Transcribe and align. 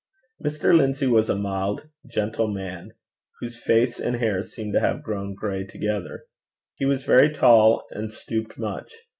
Mr. 0.43 0.75
Lindsay 0.75 1.05
was 1.05 1.29
a 1.29 1.35
mild, 1.35 1.87
gentle 2.07 2.47
man, 2.47 2.93
whose 3.39 3.55
face 3.63 3.99
and 3.99 4.15
hair 4.15 4.41
seemed 4.41 4.73
to 4.73 4.79
have 4.79 5.03
grown 5.03 5.35
gray 5.35 5.63
together. 5.63 6.25
He 6.73 6.85
was 6.85 7.03
very 7.03 7.31
tall, 7.31 7.85
and 7.91 8.11
stooped 8.11 8.57
much. 8.57 8.91